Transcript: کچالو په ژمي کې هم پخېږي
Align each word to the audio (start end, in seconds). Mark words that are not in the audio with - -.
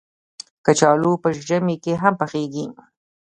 کچالو 0.65 1.11
په 1.23 1.29
ژمي 1.47 1.75
کې 1.83 1.93
هم 2.01 2.13
پخېږي 2.21 2.65